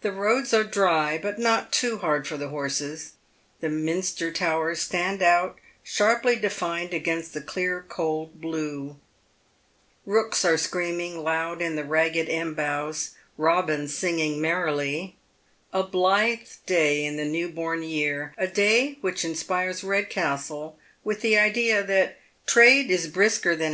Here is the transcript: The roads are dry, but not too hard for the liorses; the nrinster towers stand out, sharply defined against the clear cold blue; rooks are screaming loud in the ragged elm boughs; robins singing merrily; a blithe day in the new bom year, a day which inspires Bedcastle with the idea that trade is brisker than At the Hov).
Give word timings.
The 0.00 0.10
roads 0.10 0.52
are 0.52 0.64
dry, 0.64 1.16
but 1.16 1.38
not 1.38 1.70
too 1.70 1.98
hard 1.98 2.26
for 2.26 2.36
the 2.36 2.48
liorses; 2.48 3.10
the 3.60 3.68
nrinster 3.68 4.34
towers 4.34 4.80
stand 4.80 5.22
out, 5.22 5.60
sharply 5.84 6.34
defined 6.34 6.92
against 6.92 7.34
the 7.34 7.40
clear 7.40 7.84
cold 7.88 8.40
blue; 8.40 8.96
rooks 10.04 10.44
are 10.44 10.56
screaming 10.58 11.22
loud 11.22 11.62
in 11.62 11.76
the 11.76 11.84
ragged 11.84 12.28
elm 12.28 12.54
boughs; 12.54 13.12
robins 13.36 13.94
singing 13.96 14.40
merrily; 14.40 15.14
a 15.72 15.84
blithe 15.84 16.48
day 16.66 17.04
in 17.04 17.16
the 17.16 17.24
new 17.24 17.48
bom 17.48 17.84
year, 17.84 18.34
a 18.36 18.48
day 18.48 18.98
which 19.02 19.24
inspires 19.24 19.82
Bedcastle 19.82 20.74
with 21.04 21.20
the 21.20 21.38
idea 21.38 21.84
that 21.84 22.18
trade 22.44 22.90
is 22.90 23.06
brisker 23.06 23.54
than 23.54 23.66
At 23.66 23.68
the 23.68 23.68
Hov). 23.68 23.72